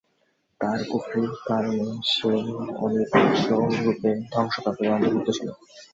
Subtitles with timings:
[0.61, 2.37] তার কুফরীর কারণে সেও
[2.81, 5.47] অনিবার্যরূপে ধ্বংসপ্রাপ্তদের অন্তর্ভুক্ত ছিল।